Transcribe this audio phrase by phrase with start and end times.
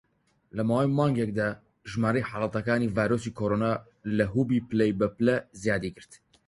[0.55, 1.49] لە ماوەی مانگێکدا،
[1.91, 3.73] ژمارەی حاڵەتەکانی ڤایرۆسی کۆرۆنا
[4.17, 6.11] لە هوبی پلە بە پلە زیادی کرد.